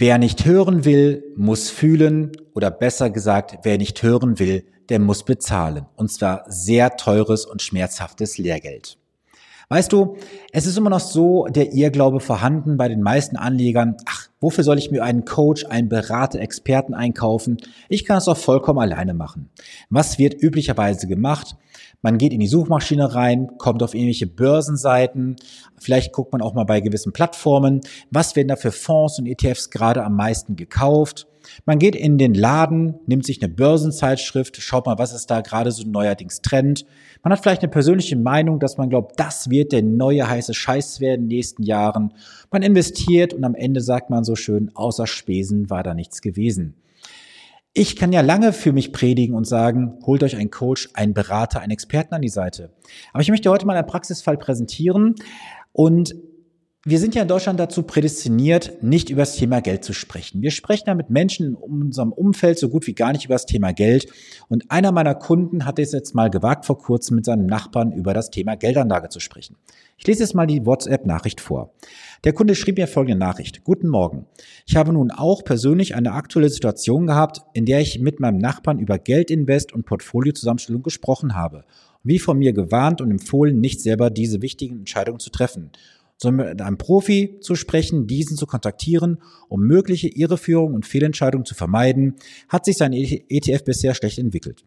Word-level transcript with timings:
Wer 0.00 0.16
nicht 0.16 0.46
hören 0.46 0.86
will, 0.86 1.22
muss 1.36 1.68
fühlen 1.68 2.32
oder 2.54 2.70
besser 2.70 3.10
gesagt, 3.10 3.58
wer 3.64 3.76
nicht 3.76 4.02
hören 4.02 4.38
will, 4.38 4.64
der 4.88 4.98
muss 4.98 5.24
bezahlen. 5.24 5.84
Und 5.94 6.10
zwar 6.10 6.46
sehr 6.48 6.96
teures 6.96 7.44
und 7.44 7.60
schmerzhaftes 7.60 8.38
Lehrgeld. 8.38 8.96
Weißt 9.72 9.92
du, 9.92 10.16
es 10.50 10.66
ist 10.66 10.76
immer 10.76 10.90
noch 10.90 10.98
so 10.98 11.46
der 11.46 11.72
Irrglaube 11.72 12.18
vorhanden 12.18 12.76
bei 12.76 12.88
den 12.88 13.02
meisten 13.02 13.36
Anlegern, 13.36 13.96
ach, 14.04 14.26
wofür 14.40 14.64
soll 14.64 14.78
ich 14.78 14.90
mir 14.90 15.04
einen 15.04 15.24
Coach, 15.24 15.64
einen 15.64 15.88
Berater, 15.88 16.40
Experten 16.40 16.92
einkaufen? 16.92 17.58
Ich 17.88 18.04
kann 18.04 18.18
es 18.18 18.26
auch 18.26 18.36
vollkommen 18.36 18.80
alleine 18.80 19.14
machen. 19.14 19.48
Was 19.88 20.18
wird 20.18 20.42
üblicherweise 20.42 21.06
gemacht? 21.06 21.54
Man 22.02 22.18
geht 22.18 22.32
in 22.32 22.40
die 22.40 22.48
Suchmaschine 22.48 23.14
rein, 23.14 23.58
kommt 23.58 23.84
auf 23.84 23.94
irgendwelche 23.94 24.26
Börsenseiten, 24.26 25.36
vielleicht 25.78 26.12
guckt 26.12 26.32
man 26.32 26.42
auch 26.42 26.54
mal 26.54 26.64
bei 26.64 26.80
gewissen 26.80 27.12
Plattformen, 27.12 27.80
was 28.10 28.34
werden 28.34 28.48
da 28.48 28.56
für 28.56 28.72
Fonds 28.72 29.20
und 29.20 29.26
ETFs 29.26 29.70
gerade 29.70 30.02
am 30.02 30.16
meisten 30.16 30.56
gekauft. 30.56 31.28
Man 31.66 31.78
geht 31.78 31.94
in 31.94 32.18
den 32.18 32.34
Laden, 32.34 32.94
nimmt 33.06 33.24
sich 33.24 33.42
eine 33.42 33.52
Börsenzeitschrift, 33.52 34.56
schaut 34.56 34.86
mal, 34.86 34.98
was 34.98 35.12
ist 35.12 35.30
da 35.30 35.40
gerade 35.40 35.70
so 35.72 35.84
neuerdings 35.86 36.42
Trend. 36.42 36.86
Man 37.22 37.32
hat 37.32 37.40
vielleicht 37.40 37.62
eine 37.62 37.70
persönliche 37.70 38.16
Meinung, 38.16 38.60
dass 38.60 38.76
man 38.76 38.90
glaubt, 38.90 39.18
das 39.18 39.50
wird 39.50 39.72
der 39.72 39.82
neue 39.82 40.28
heiße 40.28 40.54
Scheiß 40.54 41.00
werden 41.00 41.24
in 41.24 41.28
den 41.28 41.36
nächsten 41.36 41.62
Jahren. 41.62 42.14
Man 42.50 42.62
investiert 42.62 43.34
und 43.34 43.44
am 43.44 43.54
Ende 43.54 43.80
sagt 43.80 44.10
man 44.10 44.24
so 44.24 44.36
schön, 44.36 44.70
außer 44.74 45.06
Spesen 45.06 45.70
war 45.70 45.82
da 45.82 45.94
nichts 45.94 46.22
gewesen. 46.22 46.74
Ich 47.72 47.94
kann 47.94 48.12
ja 48.12 48.20
lange 48.20 48.52
für 48.52 48.72
mich 48.72 48.92
predigen 48.92 49.36
und 49.36 49.46
sagen, 49.46 49.98
holt 50.04 50.24
euch 50.24 50.36
einen 50.36 50.50
Coach, 50.50 50.88
einen 50.94 51.14
Berater, 51.14 51.60
einen 51.60 51.70
Experten 51.70 52.14
an 52.14 52.22
die 52.22 52.28
Seite. 52.28 52.72
Aber 53.12 53.22
ich 53.22 53.30
möchte 53.30 53.48
heute 53.48 53.64
mal 53.64 53.76
einen 53.76 53.86
Praxisfall 53.86 54.36
präsentieren 54.36 55.14
und 55.72 56.14
wir 56.86 56.98
sind 56.98 57.14
ja 57.14 57.20
in 57.20 57.28
Deutschland 57.28 57.60
dazu 57.60 57.82
prädestiniert, 57.82 58.82
nicht 58.82 59.10
über 59.10 59.20
das 59.20 59.36
Thema 59.36 59.60
Geld 59.60 59.84
zu 59.84 59.92
sprechen. 59.92 60.40
Wir 60.40 60.50
sprechen 60.50 60.84
ja 60.86 60.94
mit 60.94 61.10
Menschen 61.10 61.48
in 61.48 61.54
unserem 61.54 62.10
Umfeld 62.10 62.58
so 62.58 62.70
gut 62.70 62.86
wie 62.86 62.94
gar 62.94 63.12
nicht 63.12 63.26
über 63.26 63.34
das 63.34 63.44
Thema 63.44 63.74
Geld. 63.74 64.10
Und 64.48 64.70
einer 64.70 64.90
meiner 64.90 65.14
Kunden 65.14 65.66
hat 65.66 65.78
es 65.78 65.92
jetzt 65.92 66.14
mal 66.14 66.30
gewagt, 66.30 66.64
vor 66.64 66.78
kurzem 66.78 67.16
mit 67.16 67.26
seinem 67.26 67.44
Nachbarn 67.44 67.92
über 67.92 68.14
das 68.14 68.30
Thema 68.30 68.54
Geldanlage 68.54 69.10
zu 69.10 69.20
sprechen. 69.20 69.56
Ich 69.98 70.06
lese 70.06 70.22
jetzt 70.22 70.34
mal 70.34 70.46
die 70.46 70.64
WhatsApp-Nachricht 70.64 71.42
vor. 71.42 71.74
Der 72.24 72.32
Kunde 72.32 72.54
schrieb 72.54 72.78
mir 72.78 72.88
folgende 72.88 73.18
Nachricht. 73.18 73.62
Guten 73.62 73.88
Morgen. 73.88 74.24
Ich 74.64 74.76
habe 74.76 74.94
nun 74.94 75.10
auch 75.10 75.44
persönlich 75.44 75.94
eine 75.94 76.12
aktuelle 76.12 76.48
Situation 76.48 77.06
gehabt, 77.06 77.42
in 77.52 77.66
der 77.66 77.80
ich 77.80 78.00
mit 78.00 78.20
meinem 78.20 78.38
Nachbarn 78.38 78.78
über 78.78 78.98
Geldinvest 78.98 79.74
und 79.74 79.84
Portfoliozusammenstellung 79.84 80.82
gesprochen 80.82 81.34
habe. 81.34 81.66
Wie 82.02 82.18
von 82.18 82.38
mir 82.38 82.54
gewarnt 82.54 83.02
und 83.02 83.10
empfohlen, 83.10 83.60
nicht 83.60 83.82
selber 83.82 84.08
diese 84.08 84.40
wichtigen 84.40 84.78
Entscheidungen 84.78 85.20
zu 85.20 85.28
treffen 85.28 85.72
sondern 86.20 86.48
mit 86.48 86.62
einem 86.62 86.76
Profi 86.76 87.38
zu 87.40 87.54
sprechen, 87.54 88.06
diesen 88.06 88.36
zu 88.36 88.46
kontaktieren, 88.46 89.18
um 89.48 89.62
mögliche 89.62 90.08
Irreführung 90.08 90.74
und 90.74 90.86
Fehlentscheidungen 90.86 91.46
zu 91.46 91.54
vermeiden, 91.54 92.16
hat 92.48 92.66
sich 92.66 92.76
sein 92.76 92.92
ETF 92.92 93.64
bisher 93.64 93.94
schlecht 93.94 94.18
entwickelt. 94.18 94.64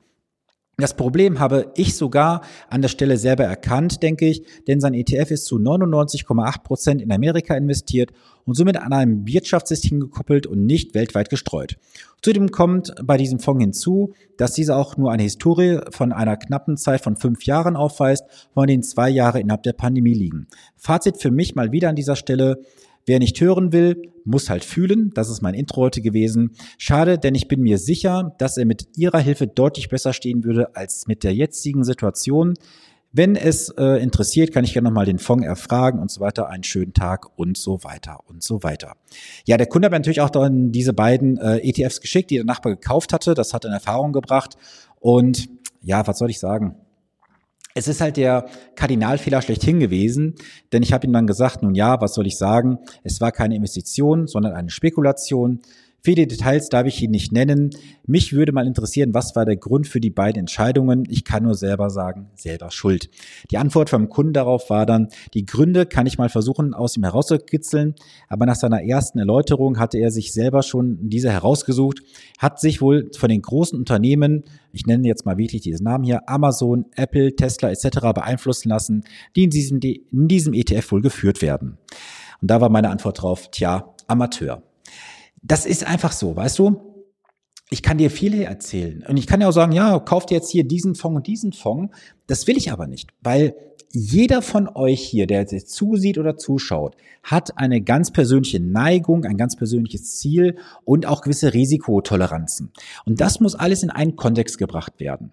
Das 0.78 0.96
Problem 0.96 1.40
habe 1.40 1.72
ich 1.76 1.96
sogar 1.96 2.42
an 2.68 2.82
der 2.82 2.90
Stelle 2.90 3.18
selber 3.18 3.44
erkannt, 3.44 4.02
denke 4.02 4.26
ich, 4.26 4.44
denn 4.68 4.82
sein 4.82 4.96
ETF 4.96 5.30
ist 5.30 5.46
zu 5.46 5.58
99,8 5.58 6.64
Prozent 6.64 7.02
in 7.02 7.12
Amerika 7.12 7.56
investiert 7.56 8.12
und 8.46 8.56
somit 8.56 8.78
an 8.78 8.92
einem 8.92 9.28
Wirtschaftssystem 9.28 10.00
gekoppelt 10.00 10.48
und 10.48 10.66
nicht 10.66 10.96
weltweit 10.96 11.30
gestreut. 11.30 11.78
Zudem 12.24 12.50
kommt 12.50 12.96
bei 13.04 13.18
diesem 13.18 13.40
Fonds 13.40 13.64
hinzu, 13.64 14.14
dass 14.38 14.54
dieser 14.54 14.78
auch 14.78 14.98
nur 14.98 15.12
eine 15.12 15.24
Historie 15.24 15.80
von 15.92 16.12
einer 16.12 16.38
knappen 16.38 16.76
Zeit 16.76 17.02
von 17.02 17.18
fünf 17.18 17.46
Jahren 17.46 17.76
aufweist, 17.76 18.24
von 18.56 18.66
denen 18.66 18.82
zwei 18.82 19.10
Jahre 19.10 19.40
innerhalb 19.40 19.64
der 19.64 19.74
Pandemie 19.74 20.16
liegen. 20.16 20.48
Fazit 20.76 21.22
für 21.22 21.30
mich 21.32 21.54
mal 21.54 21.72
wieder 21.72 21.90
an 21.90 21.96
dieser 21.96 22.16
Stelle. 22.16 22.64
Wer 23.06 23.20
nicht 23.20 23.40
hören 23.42 23.73
will, 23.73 24.14
muss 24.26 24.50
halt 24.50 24.64
fühlen. 24.64 25.12
Das 25.14 25.30
ist 25.30 25.42
mein 25.42 25.54
Intro 25.54 25.82
heute 25.82 26.02
gewesen. 26.02 26.52
Schade, 26.78 27.18
denn 27.18 27.36
ich 27.36 27.48
bin 27.48 27.62
mir 27.62 27.78
sicher, 27.78 28.34
dass 28.38 28.58
er 28.58 28.66
mit 28.66 28.88
Ihrer 28.96 29.20
Hilfe 29.20 29.48
deutlich 29.48 29.90
besser 29.90 30.14
stehen 30.14 30.44
würde 30.44 30.76
als 30.76 31.08
mit 31.08 31.24
der 31.24 31.34
jetzigen 31.34 31.84
Situation. 31.84 32.53
Wenn 33.16 33.36
es 33.36 33.69
äh, 33.69 34.02
interessiert, 34.02 34.52
kann 34.52 34.64
ich 34.64 34.74
gerne 34.74 34.90
nochmal 34.90 35.06
den 35.06 35.19
Fonds 35.19 35.46
erfragen 35.46 36.00
und 36.00 36.09
so 36.09 36.19
weiter. 36.19 36.50
Einen 36.50 36.64
schönen 36.64 36.94
Tag 36.94 37.38
und 37.38 37.58
so 37.58 37.84
weiter 37.84 38.22
und 38.25 38.41
so 38.41 38.64
weiter. 38.64 38.96
Ja, 39.46 39.58
der 39.58 39.68
Kunde 39.68 39.85
hat 39.85 39.91
natürlich 39.91 40.22
auch 40.22 40.31
dann 40.31 40.72
diese 40.72 40.94
beiden 40.94 41.38
äh, 41.38 41.58
ETFs 41.58 42.02
geschickt, 42.02 42.31
die 42.31 42.38
der 42.38 42.46
Nachbar 42.46 42.74
gekauft 42.74 43.14
hatte. 43.14 43.35
Das 43.35 43.53
hat 43.53 43.66
in 43.66 43.72
Erfahrung 43.72 44.14
gebracht. 44.14 44.58
Und 45.00 45.47
ja, 45.81 46.08
was 46.08 46.18
soll 46.18 46.31
ich 46.31 46.40
sagen? 46.40 46.75
Es 47.75 47.88
ist 47.88 48.01
halt 48.01 48.17
der 48.17 48.45
Kardinalfehler 48.75 49.41
schlechthin 49.41 49.79
gewesen, 49.79 50.35
denn 50.72 50.84
ich 50.84 50.94
habe 50.94 51.07
ihm 51.07 51.13
dann 51.13 51.25
gesagt, 51.25 51.63
nun 51.63 51.73
ja, 51.73 52.00
was 52.01 52.13
soll 52.13 52.28
ich 52.28 52.38
sagen? 52.38 52.79
Es 53.03 53.19
war 53.19 53.31
keine 53.31 53.56
Investition, 53.56 54.28
sondern 54.28 54.53
eine 54.53 54.69
Spekulation. 54.69 55.61
Viele 56.06 56.28
Details 56.28 56.68
darf 56.68 56.86
ich 56.86 57.02
Ihnen 57.02 57.12
nicht 57.12 57.31
nennen. 57.31 57.69
Mich 58.06 58.34
würde 58.34 58.52
mal 58.52 58.68
interessieren, 58.68 59.14
was 59.14 59.38
war 59.38 59.46
der 59.46 59.56
Grund 59.56 59.88
für 59.88 60.02
die 60.02 60.09
beiden 60.09 60.41
Entscheidungen? 60.41 61.06
Ich 61.09 61.24
kann 61.24 61.44
nur 61.44 61.56
selber 61.56 61.90
sagen, 61.90 62.30
selber 62.36 62.72
schuld. 62.72 63.09
Die 63.52 63.58
Antwort 63.58 63.90
vom 63.90 64.09
Kunden 64.09 64.34
darauf 64.34 64.69
war 64.69 64.86
dann, 64.86 65.08
die 65.34 65.46
Gründe 65.46 65.86
kann 65.86 66.06
ich 66.06 66.18
mal 66.18 66.28
versuchen, 66.28 66.74
aus 66.74 66.97
ihm 66.97 67.03
herauszukitzeln, 67.03 67.96
aber 68.28 68.46
nach 68.46 68.58
seiner 68.58 68.84
ersten 68.84 69.18
Erläuterung 69.18 69.80
hatte 69.80 69.97
er 69.97 70.12
sich 70.12 70.34
selber 70.34 70.62
schon 70.62 70.97
diese 71.08 71.31
herausgesucht, 71.31 72.02
hat 72.38 72.59
sich 72.59 72.81
wohl 72.81 73.09
von 73.18 73.30
den 73.30 73.41
großen 73.41 73.80
Unternehmen, 73.80 74.44
ich 74.74 74.85
nenne 74.85 75.08
jetzt 75.08 75.25
mal 75.25 75.38
wirklich 75.38 75.62
diesen 75.62 75.85
Namen 75.85 76.03
hier, 76.03 76.28
Amazon, 76.28 76.85
Apple, 76.97 77.34
Tesla 77.38 77.72
etc. 77.72 78.00
beeinflussen 78.14 78.68
lassen, 78.68 79.06
die 79.38 79.46
in 79.46 79.52
diesem, 79.52 79.80
in 79.80 80.28
diesem 80.28 80.53
ETF 80.53 80.91
wohl 80.91 81.02
geführt 81.02 81.41
werden. 81.41 81.78
Und 82.41 82.52
da 82.52 82.59
war 82.59 82.68
meine 82.68 82.90
Antwort 82.90 83.22
drauf, 83.22 83.50
tja, 83.52 83.96
Amateur 84.08 84.62
das 85.44 85.66
ist 85.66 85.86
einfach 85.86 86.12
so, 86.12 86.36
weißt 86.36 86.59
du? 86.59 86.80
Ich 87.70 87.81
kann 87.81 87.98
dir 87.98 88.09
viele 88.09 88.44
erzählen. 88.44 89.04
Und 89.08 89.18
ich 89.18 89.28
kann 89.28 89.42
ja 89.42 89.50
auch 89.50 89.54
sagen, 89.54 89.72
ja, 89.72 90.00
kauft 90.00 90.31
jetzt 90.31 90.50
hier 90.50 90.64
diesen 90.64 90.96
Fonds 90.96 91.18
und 91.18 91.28
diesen 91.28 91.54
Fonds. 91.54 91.96
Das 92.28 92.48
will 92.48 92.58
ich 92.58 92.72
aber 92.72 92.88
nicht, 92.88 93.12
weil 93.22 93.56
jeder 93.96 94.42
von 94.42 94.68
euch 94.68 95.02
hier, 95.02 95.28
der 95.28 95.42
jetzt 95.42 95.70
zusieht 95.70 96.18
oder 96.18 96.36
zuschaut, 96.36 96.98
hat 97.22 97.59
eine 97.59 97.80
ganz 97.80 98.12
persönliche 98.12 98.59
Neigung, 98.59 99.24
ein 99.24 99.38
ganz 99.38 99.56
persönliches 99.56 100.18
Ziel 100.18 100.58
und 100.84 101.06
auch 101.06 101.22
gewisse 101.22 101.54
Risikotoleranzen. 101.54 102.72
Und 103.06 103.22
das 103.22 103.40
muss 103.40 103.53
alles 103.53 103.84
in 103.84 103.92
einen 103.92 104.16
Kontext 104.16 104.58
gebracht 104.58 105.00
werden. 105.00 105.32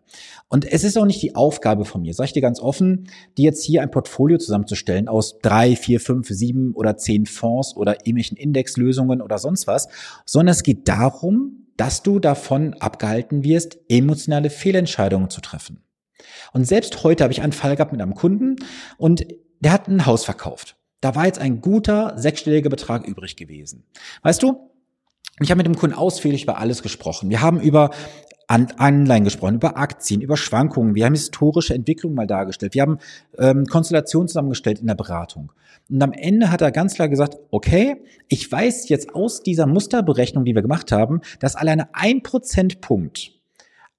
Und 0.49 0.71
es 0.71 0.85
ist 0.85 0.99
auch 0.99 1.07
nicht 1.07 1.23
die 1.23 1.35
Aufgabe 1.35 1.87
von 1.87 2.03
mir, 2.03 2.13
sage 2.13 2.27
ich 2.27 2.33
dir 2.35 2.43
ganz 2.43 2.61
offen, 2.61 3.09
die 3.39 3.45
jetzt 3.45 3.65
hier 3.65 3.81
ein 3.81 3.91
Portfolio 3.91 4.37
zusammenzustellen 4.37 5.09
aus 5.09 5.39
drei, 5.41 5.75
vier, 5.75 5.99
fünf, 5.99 6.29
sieben 6.29 6.75
oder 6.75 6.99
zehn 6.99 7.25
Fonds 7.25 7.75
oder 7.77 8.07
irgendwelchen 8.07 8.37
Indexlösungen 8.37 9.23
oder 9.23 9.39
sonst 9.39 9.67
was, 9.67 9.89
sondern 10.27 10.53
es 10.53 10.63
geht 10.63 10.87
darum, 10.87 11.67
dass 11.79 12.03
du 12.03 12.19
davon 12.19 12.75
abgehalten 12.75 13.43
wirst, 13.43 13.79
emotionale 13.89 14.51
Fehlentscheidungen 14.51 15.31
zu 15.31 15.41
treffen. 15.41 15.81
Und 16.53 16.67
selbst 16.67 17.03
heute 17.05 17.25
habe 17.25 17.33
ich 17.33 17.43
einen 17.43 17.53
Fall 17.53 17.77
gehabt 17.77 17.93
mit 17.93 18.01
einem 18.01 18.15
Kunden 18.15 18.57
und 18.99 19.27
der 19.61 19.73
hat 19.73 19.89
ein 19.89 20.07
Haus 20.07 20.25
verkauft. 20.25 20.77
Da 21.01 21.15
war 21.15 21.27
jetzt 21.27 21.39
ein 21.39 21.61
guter 21.61 22.15
sechsstelliger 22.17 22.71
Betrag 22.71 23.07
übrig 23.07 23.37
gewesen. 23.37 23.85
Weißt 24.23 24.43
du, 24.43 24.71
ich 25.41 25.51
habe 25.51 25.59
mit 25.59 25.67
dem 25.67 25.77
Kunden 25.77 25.97
ausführlich 25.97 26.43
über 26.43 26.59
alles 26.59 26.83
gesprochen. 26.83 27.31
Wir 27.31 27.41
haben 27.41 27.61
über 27.61 27.91
Anleihen 28.51 29.23
gesprochen, 29.23 29.55
über 29.55 29.77
Aktien, 29.77 30.21
über 30.21 30.37
Schwankungen. 30.37 30.97
Wir 30.97 31.07
haben 31.07 31.15
historische 31.15 31.73
Entwicklungen 31.73 32.17
mal 32.17 32.27
dargestellt. 32.27 32.75
Wir 32.75 32.83
haben 32.83 32.99
ähm, 33.39 33.65
Konstellationen 33.67 34.27
zusammengestellt 34.27 34.81
in 34.81 34.89
der 34.89 34.97
Beratung. 34.97 35.53
Und 35.89 36.03
am 36.03 36.13
Ende 36.13 36.51
hat 36.51 36.61
er 36.61 36.73
ganz 36.73 36.95
klar 36.95 37.09
gesagt, 37.09 37.37
okay, 37.51 38.03
ich 38.29 38.51
weiß 38.51 38.89
jetzt 38.89 39.15
aus 39.15 39.43
dieser 39.43 39.67
Musterberechnung, 39.67 40.45
die 40.45 40.55
wir 40.55 40.63
gemacht 40.63 40.91
haben, 40.91 41.21
dass 41.39 41.55
alleine 41.55 41.95
ein 41.95 42.23
Prozentpunkt 42.23 43.40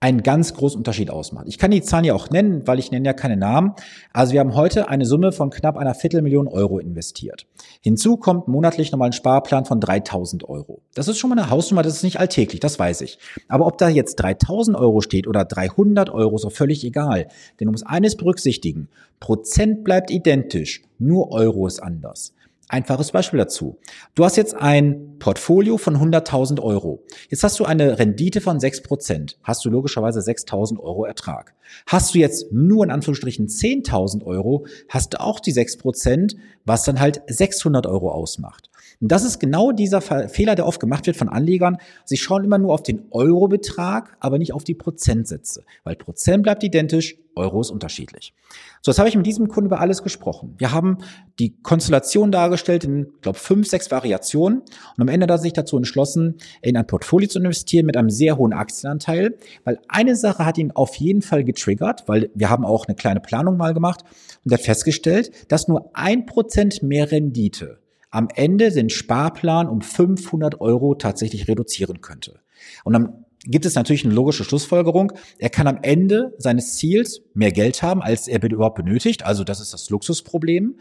einen 0.02 0.24
ganz 0.24 0.56
großen 0.56 0.80
Unterschied 0.80 1.12
ausmacht. 1.12 1.46
Ich 1.48 1.60
kann 1.60 1.70
die 1.70 1.84
Zahlen 1.84 2.06
ja 2.06 2.16
auch 2.16 2.32
nennen, 2.32 2.64
weil 2.66 2.80
ich 2.80 2.90
nenne 2.90 3.06
ja 3.06 3.14
keine 3.14 3.38
Namen. 3.38 3.74
Also 4.12 4.34
wir 4.34 4.40
haben 4.40 4.56
heute 4.56 4.90
eine 4.90 5.06
Summe 5.06 5.32
von 5.32 5.52
knapp 5.52 5.78
einer 5.78 5.94
Viertelmillion 5.94 6.48
Euro 6.48 6.80
investiert. 6.80 7.46
Hinzu 7.82 8.18
kommt 8.18 8.48
monatlich 8.48 8.92
nochmal 8.92 9.10
ein 9.10 9.14
Sparplan 9.14 9.66
von 9.66 9.80
3000 9.80 10.50
Euro. 10.50 10.82
Das 10.96 11.08
ist 11.08 11.20
schon 11.20 11.30
mal 11.30 11.38
eine 11.38 11.52
Hausnummer, 11.52 11.84
das 11.84 11.94
ist 11.94 12.04
nicht 12.04 12.20
alltäglich, 12.20 12.60
das 12.60 12.80
weiß 12.80 13.02
ich. 13.02 13.20
Aber 13.48 13.68
ob 13.68 13.78
da 13.78 13.90
jetzt 13.90 14.16
3000 14.16 14.76
Euro 14.76 15.02
steht 15.02 15.28
oder 15.28 15.46
300 15.46 16.10
Euro, 16.10 16.36
ist 16.36 16.46
auch 16.46 16.52
völlig 16.52 16.84
egal. 16.84 17.28
Denn 17.60 17.68
du 17.68 17.72
musst 17.72 17.86
eines 17.86 18.18
berücksichtigen. 18.18 18.90
Prozent 19.20 19.84
bleibt 19.84 20.10
identisch, 20.10 20.82
nur 20.98 21.32
Euro 21.32 21.68
ist 21.68 21.80
anders. 21.80 22.34
Einfaches 22.72 23.12
Beispiel 23.12 23.38
dazu. 23.38 23.78
Du 24.16 24.24
hast 24.24 24.38
jetzt 24.38 24.56
ein 24.56 25.18
Portfolio 25.20 25.78
von 25.78 25.98
100.000 25.98 26.62
Euro. 26.62 27.04
Jetzt 27.28 27.44
hast 27.44 27.60
du 27.60 27.66
eine 27.66 28.00
Rendite 28.00 28.40
von 28.40 28.60
6%. 28.60 29.36
Hast 29.44 29.66
du 29.66 29.70
logischerweise 29.70 30.22
6.000 30.22 30.80
Euro 30.80 31.04
Ertrag. 31.04 31.54
Hast 31.86 32.16
du 32.16 32.20
jetzt 32.20 32.54
nur 32.54 32.86
in 32.86 32.92
Anführungsstrichen 32.92 33.48
10.000 33.48 34.24
Euro, 34.24 34.66
hast 34.88 35.14
du 35.14 35.20
auch 35.20 35.42
die 35.42 35.54
6%, 35.54 36.38
was 36.64 36.84
dann 36.84 37.02
halt 37.02 37.22
600 37.28 37.88
Euro 37.88 38.10
ausmacht. 38.10 38.71
Und 39.02 39.12
das 39.12 39.24
ist 39.24 39.40
genau 39.40 39.72
dieser 39.72 40.00
Fehler, 40.00 40.54
der 40.56 40.68
oft 40.68 40.80
gemacht 40.80 41.08
wird 41.08 41.18
von 41.18 41.28
Anlegern. 41.28 41.78
Sie 42.06 42.18
schauen 42.18 42.44
immer 42.44 42.60
nur 42.60 42.74
auf 42.74 42.84
den 42.84 43.08
Eurobetrag, 43.10 44.16
aber 44.20 44.38
nicht 44.38 44.54
auf 44.54 44.64
die 44.64 44.76
Prozentsätze, 44.76 45.64
weil 45.84 45.96
Prozent 45.96 46.44
bleibt 46.44 46.64
identisch, 46.64 47.18
Euro 47.36 47.62
ist 47.62 47.72
unterschiedlich. 47.72 48.34
So, 48.82 48.92
jetzt 48.92 49.00
habe 49.00 49.08
ich 49.08 49.16
mit 49.16 49.26
diesem 49.26 49.48
Kunden 49.48 49.68
über 49.68 49.80
alles 49.80 50.04
gesprochen. 50.04 50.54
Wir 50.58 50.72
haben 50.72 50.98
die 51.40 51.56
Konstellation 51.62 52.32
dargestellt 52.32 52.84
in, 52.84 53.08
glaube 53.22 53.40
fünf, 53.40 53.68
sechs 53.68 53.90
Variationen 53.90 54.60
und 54.60 55.02
am 55.02 55.08
Ende 55.08 55.24
hat 55.24 55.32
er 55.32 55.38
sich 55.38 55.54
dazu 55.54 55.78
entschlossen, 55.78 56.38
in 56.62 56.76
ein 56.76 56.86
Portfolio 56.86 57.30
zu 57.30 57.40
investieren 57.40 57.86
mit 57.86 57.96
einem 57.96 58.10
sehr 58.10 58.38
hohen 58.38 58.54
Aktienanteil, 58.54 59.38
weil 59.64 59.80
eine 59.88 60.16
Sache 60.16 60.46
hat 60.46 60.58
ihn 60.58 60.72
auf 60.72 60.96
jeden 60.96 61.22
Fall 61.22 61.44
getriggert, 61.44 62.04
weil 62.08 62.30
wir 62.36 62.50
haben 62.50 62.66
auch 62.66 62.86
eine 62.86 62.96
kleine 62.96 63.22
Planung 63.22 63.58
mal 63.58 63.74
gemacht 63.74 64.04
und 64.44 64.52
er 64.52 64.58
hat 64.58 64.66
festgestellt, 64.66 65.32
dass 65.48 65.68
nur 65.68 65.92
ein 65.94 66.26
Prozent 66.26 66.84
mehr 66.84 67.12
Rendite 67.12 67.81
am 68.12 68.28
Ende 68.36 68.72
den 68.72 68.90
Sparplan 68.90 69.68
um 69.68 69.82
500 69.82 70.62
Euro 70.62 70.96
tatsächlich 70.96 71.48
reduzieren 71.48 72.02
könnte. 72.02 72.42
Und 72.84 72.96
am 72.96 73.26
gibt 73.44 73.66
es 73.66 73.76
natürlich 73.76 74.06
eine 74.06 74.14
logische 74.14 74.44
Schlussfolgerung. 74.44 75.14
Er 75.40 75.50
kann 75.50 75.68
am 75.68 75.80
Ende 75.82 76.34
seines 76.38 76.76
Ziels 76.76 77.22
mehr 77.34 77.52
Geld 77.52 77.82
haben, 77.82 78.02
als 78.02 78.28
er 78.28 78.44
überhaupt 78.44 78.76
benötigt. 78.76 79.26
Also 79.26 79.44
das 79.44 79.60
ist 79.60 79.74
das 79.74 79.90
Luxusproblem. 79.90 80.80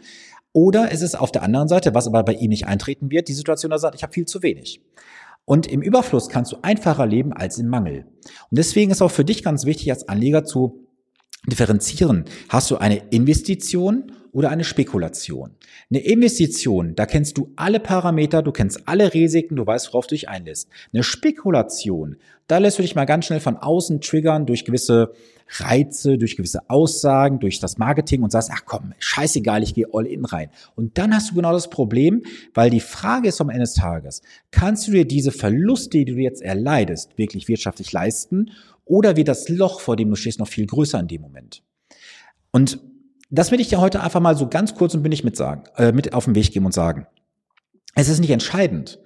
Oder 0.53 0.91
es 0.91 1.01
ist 1.01 1.17
auf 1.17 1.31
der 1.31 1.43
anderen 1.43 1.67
Seite, 1.67 1.93
was 1.93 2.07
aber 2.07 2.23
bei 2.23 2.33
ihm 2.33 2.49
nicht 2.49 2.67
eintreten 2.67 3.09
wird, 3.09 3.29
die 3.29 3.33
Situation, 3.33 3.71
er 3.71 3.79
sagt, 3.79 3.95
ich 3.95 4.03
habe 4.03 4.13
viel 4.13 4.25
zu 4.25 4.43
wenig. 4.43 4.81
Und 5.45 5.65
im 5.65 5.81
Überfluss 5.81 6.29
kannst 6.29 6.51
du 6.51 6.57
einfacher 6.61 7.05
leben 7.07 7.33
als 7.33 7.57
im 7.57 7.67
Mangel. 7.67 8.05
Und 8.49 8.57
deswegen 8.57 8.91
ist 8.91 9.01
auch 9.01 9.11
für 9.11 9.25
dich 9.25 9.43
ganz 9.43 9.65
wichtig, 9.65 9.91
als 9.91 10.07
Anleger 10.07 10.43
zu 10.43 10.87
differenzieren. 11.47 12.25
Hast 12.49 12.69
du 12.69 12.77
eine 12.77 12.97
Investition 13.09 14.11
oder 14.31 14.49
eine 14.49 14.63
Spekulation? 14.63 15.51
Eine 15.89 15.99
Investition, 15.99 16.95
da 16.95 17.05
kennst 17.05 17.37
du 17.37 17.51
alle 17.55 17.79
Parameter, 17.79 18.41
du 18.41 18.51
kennst 18.51 18.87
alle 18.87 19.13
Risiken, 19.13 19.55
du 19.55 19.65
weißt, 19.65 19.89
worauf 19.89 20.07
du 20.07 20.15
dich 20.15 20.29
einlässt. 20.29 20.69
Eine 20.93 21.03
Spekulation, 21.03 22.17
da 22.47 22.57
lässt 22.57 22.77
du 22.77 22.81
dich 22.81 22.95
mal 22.95 23.05
ganz 23.05 23.25
schnell 23.25 23.39
von 23.39 23.57
außen 23.57 24.01
triggern 24.01 24.45
durch 24.45 24.65
gewisse 24.65 25.13
Reize, 25.59 26.17
durch 26.17 26.37
gewisse 26.37 26.69
Aussagen, 26.69 27.39
durch 27.39 27.59
das 27.59 27.77
Marketing 27.77 28.23
und 28.23 28.31
sagst, 28.31 28.51
ach 28.53 28.63
komm, 28.65 28.93
scheißegal, 28.99 29.63
ich 29.63 29.73
gehe 29.73 29.87
all 29.91 30.05
in 30.05 30.25
rein. 30.25 30.49
Und 30.75 30.97
dann 30.97 31.13
hast 31.13 31.31
du 31.31 31.35
genau 31.35 31.51
das 31.51 31.69
Problem, 31.69 32.23
weil 32.53 32.69
die 32.69 32.79
Frage 32.79 33.27
ist 33.27 33.41
am 33.41 33.49
Ende 33.49 33.63
des 33.63 33.73
Tages, 33.73 34.21
kannst 34.51 34.87
du 34.87 34.91
dir 34.91 35.05
diese 35.05 35.31
Verluste, 35.31 35.97
die 35.97 36.05
du 36.05 36.13
jetzt 36.13 36.41
erleidest, 36.41 37.17
wirklich 37.17 37.47
wirtschaftlich 37.47 37.91
leisten 37.91 38.51
oder 38.85 39.15
wird 39.15 39.27
das 39.27 39.49
Loch, 39.49 39.81
vor 39.81 39.95
dem 39.95 40.09
du 40.09 40.15
stehst, 40.15 40.39
noch 40.39 40.47
viel 40.47 40.65
größer 40.65 40.99
in 40.99 41.07
dem 41.07 41.21
Moment? 41.21 41.63
Und 42.51 42.79
das 43.31 43.51
will 43.51 43.59
ich 43.59 43.69
dir 43.69 43.79
heute 43.79 44.01
einfach 44.01 44.19
mal 44.19 44.35
so 44.35 44.47
ganz 44.47 44.75
kurz 44.75 44.93
und 44.93 45.11
ich 45.11 45.23
mit 45.23 45.37
sagen, 45.37 45.63
äh, 45.77 45.91
mit 45.91 46.13
auf 46.13 46.25
den 46.25 46.35
Weg 46.35 46.51
geben 46.51 46.65
und 46.65 46.73
sagen. 46.73 47.07
Es 47.95 48.09
ist 48.09 48.19
nicht 48.19 48.29
entscheidend, 48.29 48.99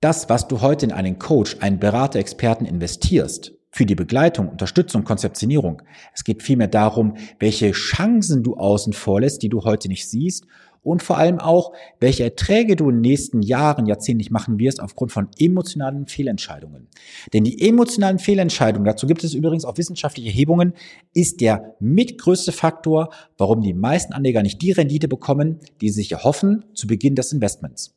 das, 0.00 0.28
was 0.28 0.48
du 0.48 0.60
heute 0.60 0.86
in 0.86 0.92
einen 0.92 1.18
Coach, 1.18 1.56
einen 1.60 1.78
Berater, 1.78 2.18
Experten 2.18 2.64
investierst, 2.64 3.52
für 3.72 3.86
die 3.86 3.94
Begleitung, 3.94 4.48
Unterstützung, 4.48 5.04
Konzeptionierung. 5.04 5.82
Es 6.12 6.24
geht 6.24 6.42
vielmehr 6.42 6.68
darum, 6.68 7.16
welche 7.38 7.70
Chancen 7.70 8.42
du 8.42 8.56
außen 8.56 8.92
vorlässt, 8.92 9.42
die 9.42 9.48
du 9.48 9.62
heute 9.62 9.88
nicht 9.88 10.08
siehst 10.08 10.46
und 10.82 11.02
vor 11.02 11.18
allem 11.18 11.38
auch, 11.38 11.72
welche 11.98 12.24
Erträge 12.24 12.76
du 12.76 12.88
in 12.88 12.96
den 12.96 13.00
nächsten 13.02 13.42
Jahren, 13.42 13.86
Jahrzehnten 13.86 14.18
nicht 14.18 14.30
machen 14.30 14.58
wirst 14.58 14.80
aufgrund 14.80 15.12
von 15.12 15.28
emotionalen 15.38 16.06
Fehlentscheidungen. 16.06 16.88
Denn 17.32 17.44
die 17.44 17.66
emotionalen 17.68 18.18
Fehlentscheidungen, 18.18 18.84
dazu 18.86 19.06
gibt 19.06 19.24
es 19.24 19.34
übrigens 19.34 19.64
auch 19.64 19.78
wissenschaftliche 19.78 20.28
Erhebungen, 20.28 20.74
ist 21.12 21.40
der 21.40 21.74
mitgrößte 21.80 22.52
Faktor, 22.52 23.10
warum 23.36 23.60
die 23.60 23.74
meisten 23.74 24.12
Anleger 24.12 24.42
nicht 24.42 24.62
die 24.62 24.72
Rendite 24.72 25.08
bekommen, 25.08 25.60
die 25.80 25.88
sie 25.88 26.00
sich 26.00 26.12
erhoffen 26.12 26.64
zu 26.74 26.86
Beginn 26.86 27.14
des 27.14 27.32
Investments. 27.32 27.94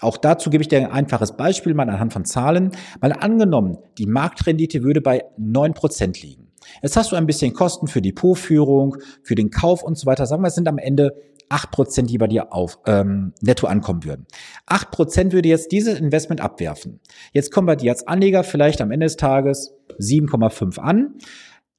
Auch 0.00 0.16
dazu 0.16 0.50
gebe 0.50 0.62
ich 0.62 0.68
dir 0.68 0.78
ein 0.78 0.90
einfaches 0.90 1.36
Beispiel 1.36 1.74
mal 1.74 1.88
anhand 1.88 2.12
von 2.12 2.24
Zahlen. 2.24 2.72
Mal 3.00 3.12
angenommen, 3.12 3.78
die 3.98 4.06
Marktrendite 4.06 4.82
würde 4.82 5.00
bei 5.00 5.24
neun 5.36 5.74
Prozent 5.74 6.22
liegen. 6.22 6.48
Jetzt 6.80 6.96
hast 6.96 7.12
du 7.12 7.16
ein 7.16 7.26
bisschen 7.26 7.52
Kosten 7.52 7.86
für 7.86 8.00
die 8.00 8.12
Po-Führung, 8.12 8.96
für 9.22 9.34
den 9.34 9.50
Kauf 9.50 9.82
und 9.82 9.98
so 9.98 10.06
weiter. 10.06 10.26
Sagen 10.26 10.42
wir, 10.42 10.48
es 10.48 10.54
sind 10.54 10.68
am 10.68 10.78
Ende 10.78 11.14
acht 11.52 11.70
Prozent, 11.70 12.08
die 12.10 12.18
bei 12.18 12.26
dir 12.26 12.52
auf 12.52 12.78
ähm, 12.86 13.34
netto 13.42 13.66
ankommen 13.66 14.04
würden. 14.04 14.26
Acht 14.66 14.90
Prozent 14.90 15.32
würde 15.32 15.50
jetzt 15.50 15.70
dieses 15.70 16.00
Investment 16.00 16.40
abwerfen. 16.40 17.00
Jetzt 17.32 17.52
kommen 17.52 17.66
bei 17.66 17.76
dir 17.76 17.92
als 17.92 18.06
Anleger 18.06 18.42
vielleicht 18.42 18.80
am 18.80 18.90
Ende 18.90 19.06
des 19.06 19.16
Tages 19.16 19.74
7,5 19.98 20.78
an. 20.78 21.18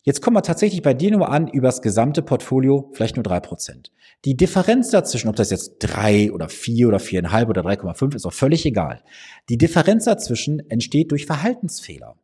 Jetzt 0.03 0.21
kommen 0.21 0.35
wir 0.35 0.43
tatsächlich 0.43 0.81
bei 0.83 0.93
dir 0.93 1.11
nur 1.11 1.29
an 1.29 1.47
über 1.47 1.69
das 1.69 1.81
gesamte 1.81 2.21
Portfolio 2.21 2.91
vielleicht 2.93 3.15
nur 3.15 3.23
drei 3.23 3.39
Prozent. 3.39 3.91
Die 4.25 4.37
Differenz 4.37 4.91
dazwischen, 4.91 5.29
ob 5.29 5.35
das 5.37 5.49
jetzt 5.49 5.77
drei 5.79 6.31
oder 6.31 6.49
vier 6.49 6.87
oder 6.87 6.99
viereinhalb 6.99 7.49
oder 7.49 7.61
3,5 7.61 8.15
ist 8.15 8.25
auch 8.25 8.33
völlig 8.33 8.65
egal. 8.65 9.01
Die 9.49 9.57
Differenz 9.57 10.05
dazwischen 10.05 10.59
entsteht 10.69 11.11
durch 11.11 11.25
Verhaltensfehler. 11.25 12.15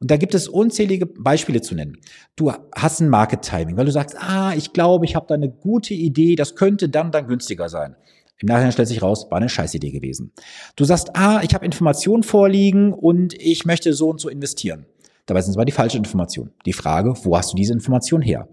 Und 0.00 0.10
da 0.10 0.16
gibt 0.16 0.34
es 0.34 0.48
unzählige 0.48 1.06
Beispiele 1.06 1.60
zu 1.60 1.74
nennen. 1.74 1.98
Du 2.36 2.52
hast 2.74 3.00
ein 3.00 3.08
Market 3.08 3.42
Timing, 3.42 3.76
weil 3.76 3.86
du 3.86 3.92
sagst, 3.92 4.16
ah, 4.18 4.54
ich 4.54 4.72
glaube, 4.72 5.04
ich 5.04 5.14
habe 5.14 5.26
da 5.28 5.34
eine 5.34 5.50
gute 5.50 5.94
Idee, 5.94 6.36
das 6.36 6.54
könnte 6.54 6.88
dann 6.88 7.10
dann 7.12 7.26
günstiger 7.26 7.68
sein. 7.68 7.96
Im 8.40 8.46
Nachhinein 8.46 8.72
stellt 8.72 8.88
sich 8.88 9.02
raus, 9.02 9.26
war 9.30 9.38
eine 9.38 9.48
Scheißidee 9.48 9.90
gewesen. 9.90 10.32
Du 10.76 10.84
sagst, 10.84 11.10
ah, 11.14 11.40
ich 11.42 11.54
habe 11.54 11.64
Informationen 11.64 12.22
vorliegen 12.22 12.92
und 12.92 13.34
ich 13.34 13.64
möchte 13.64 13.92
so 13.92 14.10
und 14.10 14.20
so 14.20 14.28
investieren. 14.28 14.86
Dabei 15.26 15.42
sind 15.42 15.50
es 15.50 15.56
aber 15.56 15.64
die 15.64 15.72
falsche 15.72 15.98
Information. 15.98 16.52
Die 16.64 16.72
Frage, 16.72 17.14
wo 17.24 17.36
hast 17.36 17.52
du 17.52 17.56
diese 17.56 17.72
Information 17.72 18.22
her? 18.22 18.48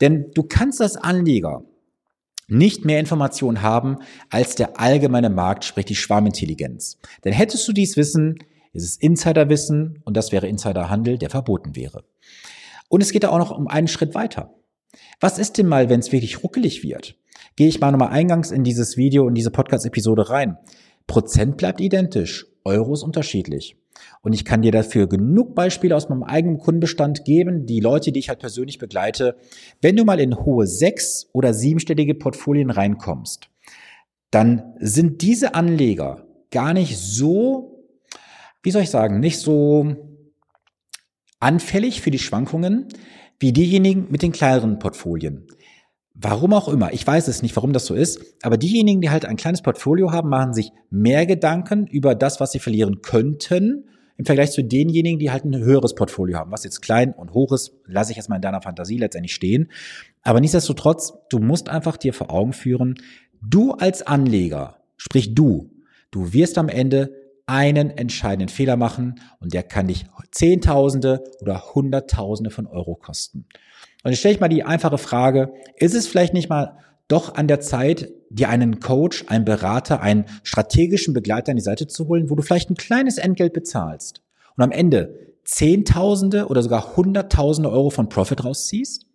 Denn 0.00 0.30
du 0.34 0.44
kannst 0.44 0.80
als 0.80 0.96
Anleger 0.96 1.64
nicht 2.46 2.84
mehr 2.84 3.00
Informationen 3.00 3.62
haben 3.62 3.98
als 4.30 4.54
der 4.54 4.78
allgemeine 4.80 5.30
Markt, 5.30 5.64
sprich 5.64 5.86
die 5.86 5.94
Schwarmintelligenz. 5.96 6.98
Denn 7.24 7.32
hättest 7.32 7.66
du 7.66 7.72
dies 7.72 7.96
Wissen, 7.96 8.38
ist 8.74 8.84
es 8.84 8.96
Insiderwissen 8.96 10.02
und 10.04 10.16
das 10.16 10.32
wäre 10.32 10.48
Insiderhandel, 10.48 11.16
der 11.16 11.30
verboten 11.30 11.76
wäre. 11.76 12.04
Und 12.88 13.02
es 13.02 13.12
geht 13.12 13.24
da 13.24 13.30
auch 13.30 13.38
noch 13.38 13.56
um 13.56 13.68
einen 13.68 13.88
Schritt 13.88 14.14
weiter. 14.14 14.54
Was 15.20 15.38
ist 15.38 15.58
denn 15.58 15.66
mal, 15.66 15.88
wenn 15.88 16.00
es 16.00 16.12
wirklich 16.12 16.42
ruckelig 16.42 16.82
wird? 16.82 17.16
Gehe 17.56 17.68
ich 17.68 17.80
mal 17.80 17.92
nochmal 17.92 18.10
eingangs 18.10 18.50
in 18.50 18.64
dieses 18.64 18.96
Video, 18.96 19.28
in 19.28 19.34
diese 19.34 19.50
Podcast-Episode 19.50 20.28
rein. 20.28 20.58
Prozent 21.06 21.56
bleibt 21.56 21.80
identisch, 21.80 22.46
Euro 22.64 22.94
ist 22.94 23.02
unterschiedlich. 23.02 23.76
Und 24.22 24.32
ich 24.32 24.44
kann 24.44 24.62
dir 24.62 24.72
dafür 24.72 25.06
genug 25.06 25.54
Beispiele 25.54 25.94
aus 25.94 26.08
meinem 26.08 26.24
eigenen 26.24 26.58
Kundenbestand 26.58 27.24
geben, 27.24 27.66
die 27.66 27.80
Leute, 27.80 28.10
die 28.10 28.18
ich 28.18 28.28
halt 28.28 28.40
persönlich 28.40 28.78
begleite. 28.78 29.36
Wenn 29.80 29.96
du 29.96 30.04
mal 30.04 30.20
in 30.20 30.36
hohe 30.36 30.66
sechs- 30.66 31.28
oder 31.32 31.54
siebenstellige 31.54 32.14
Portfolien 32.14 32.70
reinkommst, 32.70 33.48
dann 34.30 34.74
sind 34.80 35.22
diese 35.22 35.54
Anleger 35.54 36.26
gar 36.50 36.74
nicht 36.74 36.98
so 36.98 37.73
wie 38.64 38.70
soll 38.70 38.82
ich 38.82 38.90
sagen, 38.90 39.20
nicht 39.20 39.38
so 39.38 39.94
anfällig 41.38 42.00
für 42.00 42.10
die 42.10 42.18
Schwankungen 42.18 42.88
wie 43.38 43.52
diejenigen 43.52 44.10
mit 44.10 44.22
den 44.22 44.32
kleineren 44.32 44.78
Portfolien. 44.78 45.46
Warum 46.14 46.52
auch 46.54 46.68
immer, 46.68 46.92
ich 46.92 47.06
weiß 47.06 47.28
es 47.28 47.42
nicht, 47.42 47.54
warum 47.56 47.72
das 47.72 47.86
so 47.86 47.94
ist, 47.94 48.20
aber 48.42 48.56
diejenigen, 48.56 49.00
die 49.00 49.10
halt 49.10 49.26
ein 49.26 49.36
kleines 49.36 49.62
Portfolio 49.62 50.12
haben, 50.12 50.28
machen 50.28 50.54
sich 50.54 50.70
mehr 50.88 51.26
Gedanken 51.26 51.86
über 51.86 52.14
das, 52.14 52.40
was 52.40 52.52
sie 52.52 52.60
verlieren 52.60 53.02
könnten, 53.02 53.88
im 54.16 54.24
Vergleich 54.24 54.52
zu 54.52 54.62
denjenigen, 54.62 55.18
die 55.18 55.32
halt 55.32 55.44
ein 55.44 55.56
höheres 55.56 55.94
Portfolio 55.94 56.38
haben. 56.38 56.52
Was 56.52 56.62
jetzt 56.62 56.80
klein 56.80 57.12
und 57.12 57.32
hoch 57.34 57.52
ist, 57.52 57.72
lasse 57.84 58.12
ich 58.12 58.16
erstmal 58.16 58.36
in 58.36 58.42
deiner 58.42 58.62
Fantasie 58.62 58.96
letztendlich 58.96 59.34
stehen. 59.34 59.70
Aber 60.22 60.40
nichtsdestotrotz, 60.40 61.12
du 61.30 61.40
musst 61.40 61.68
einfach 61.68 61.96
dir 61.96 62.14
vor 62.14 62.30
Augen 62.32 62.52
führen, 62.52 62.94
du 63.42 63.72
als 63.72 64.06
Anleger, 64.06 64.78
sprich 64.96 65.34
du, 65.34 65.72
du 66.12 66.32
wirst 66.32 66.58
am 66.58 66.68
Ende 66.68 67.23
einen 67.46 67.90
entscheidenden 67.90 68.48
Fehler 68.48 68.76
machen 68.76 69.20
und 69.40 69.52
der 69.54 69.62
kann 69.62 69.88
dich 69.88 70.06
Zehntausende 70.30 71.22
oder 71.40 71.74
Hunderttausende 71.74 72.50
von 72.50 72.66
Euro 72.66 72.96
kosten. 72.96 73.46
Und 74.02 74.10
jetzt 74.10 74.20
stelle 74.20 74.34
ich 74.34 74.40
mal 74.40 74.48
die 74.48 74.64
einfache 74.64 74.98
Frage, 74.98 75.52
ist 75.76 75.94
es 75.94 76.06
vielleicht 76.06 76.34
nicht 76.34 76.48
mal 76.48 76.78
doch 77.08 77.34
an 77.34 77.48
der 77.48 77.60
Zeit, 77.60 78.10
dir 78.30 78.48
einen 78.48 78.80
Coach, 78.80 79.26
einen 79.28 79.44
Berater, 79.44 80.00
einen 80.00 80.24
strategischen 80.42 81.14
Begleiter 81.14 81.50
an 81.50 81.56
die 81.56 81.62
Seite 81.62 81.86
zu 81.86 82.08
holen, 82.08 82.30
wo 82.30 82.34
du 82.34 82.42
vielleicht 82.42 82.70
ein 82.70 82.76
kleines 82.76 83.18
Entgelt 83.18 83.52
bezahlst 83.52 84.22
und 84.56 84.64
am 84.64 84.72
Ende 84.72 85.34
Zehntausende 85.44 86.46
oder 86.46 86.62
sogar 86.62 86.96
Hunderttausende 86.96 87.70
Euro 87.70 87.90
von 87.90 88.08
Profit 88.08 88.44
rausziehst? 88.44 89.06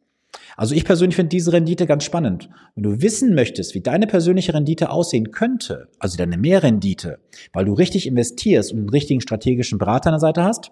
Also 0.57 0.75
ich 0.75 0.86
persönlich 0.86 1.15
finde 1.15 1.29
diese 1.29 1.53
Rendite 1.53 1.86
ganz 1.86 2.03
spannend. 2.03 2.50
Wenn 2.75 2.83
du 2.83 3.01
wissen 3.01 3.33
möchtest, 3.33 3.75
wie 3.75 3.81
deine 3.81 4.07
persönliche 4.07 4.53
Rendite 4.53 4.89
aussehen 4.91 5.31
könnte, 5.31 5.88
also 6.00 6.17
deine 6.17 6.38
Mehrrendite, 6.38 7.19
weil 7.53 7.65
du 7.65 7.74
richtig 7.74 8.07
investierst 8.07 8.74
und 8.74 8.79
einen 8.79 8.89
richtigen 8.89 9.21
strategischen 9.21 9.77
Berater 9.77 10.09
an 10.09 10.15
der 10.15 10.19
Seite 10.19 10.43
hast, 10.43 10.71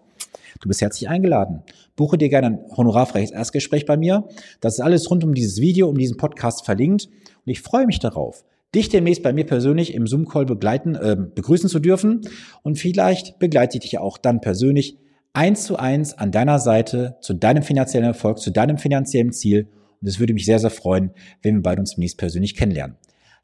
du 0.60 0.68
bist 0.68 0.82
herzlich 0.82 1.10
eingeladen. 1.10 1.64
Buche 1.96 2.18
dir 2.18 2.30
gerne 2.30 2.48
ein 2.48 2.60
honorarfreies 2.76 3.32
Erstgespräch 3.32 3.86
bei 3.86 3.98
mir. 3.98 4.28
Das 4.62 4.76
ist 4.76 4.82
alles 4.82 5.10
rund 5.10 5.24
um 5.24 5.34
dieses 5.34 5.62
Video, 5.62 5.88
um 5.88 5.98
diesen 5.98 6.18
Podcast 6.18 6.66
verlinkt. 6.66 7.08
Und 7.08 7.52
ich 7.52 7.62
freue 7.62 7.86
mich 7.86 8.00
darauf, 8.00 8.44
dich 8.76 8.90
demnächst 8.90 9.24
bei 9.24 9.34
mir 9.34 9.46
persönlich 9.46 9.94
im 9.94 10.06
Zoom-Call 10.08 10.46
begleiten, 10.46 10.96
äh, 10.96 11.16
begrüßen 11.16 11.70
zu 11.70 11.80
dürfen. 11.80 12.22
Und 12.64 12.78
vielleicht 12.78 13.40
begleite 13.40 13.78
ich 13.78 13.84
dich 13.84 14.00
auch 14.00 14.18
dann 14.18 14.42
persönlich 14.42 14.98
eins 15.38 15.66
zu 15.66 15.78
eins 15.78 16.18
an 16.18 16.32
deiner 16.32 16.58
Seite 16.58 17.18
zu 17.22 17.36
deinem 17.36 17.62
finanziellen 17.62 18.08
Erfolg, 18.08 18.40
zu 18.40 18.50
deinem 18.50 18.80
finanziellen 18.80 19.32
Ziel. 19.32 19.70
Und 20.02 20.08
es 20.08 20.20
würde 20.20 20.34
mich 20.34 20.46
sehr, 20.46 20.58
sehr 20.58 20.72
freuen, 20.72 21.12
wenn 21.44 21.58
wir 21.58 21.62
beide 21.62 21.80
uns 21.80 21.94
demnächst 21.94 22.18
persönlich 22.18 22.56
kennenlernen. 22.56 22.98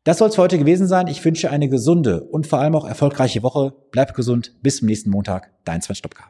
Das 0.03 0.17
soll 0.17 0.29
es 0.29 0.35
für 0.35 0.41
heute 0.41 0.57
gewesen 0.57 0.88
sein. 0.88 1.07
Ich 1.07 1.23
wünsche 1.23 1.51
eine 1.51 1.69
gesunde 1.69 2.23
und 2.23 2.47
vor 2.47 2.59
allem 2.59 2.75
auch 2.75 2.85
erfolgreiche 2.85 3.43
Woche. 3.43 3.73
Bleib 3.91 4.15
gesund. 4.15 4.55
Bis 4.63 4.77
zum 4.77 4.88
nächsten 4.88 5.12
Montag. 5.12 5.51
Dein 5.65 5.81
Sven 5.81 5.95
Stopka. 5.95 6.25